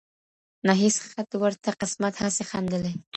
نه 0.65 0.73
هیڅ 0.81 0.95
خت 1.09 1.29
ورته 1.41 1.69
قسمت 1.81 2.13
هسي 2.23 2.43
خندلي 2.49 2.93